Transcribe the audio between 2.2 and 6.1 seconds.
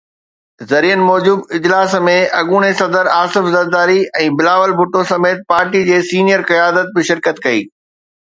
اڳوڻي صدر آصف زرداري ۽ بلاول ڀٽو سميت پارٽي جي